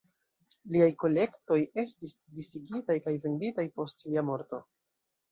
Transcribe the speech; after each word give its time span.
Liaj 0.75 0.85
kolektoj 1.01 1.57
estis 1.83 2.15
disigitaj 2.37 2.95
kaj 3.09 3.13
venditaj 3.27 3.65
post 3.77 4.01
lia 4.07 4.25
morto. 4.31 4.61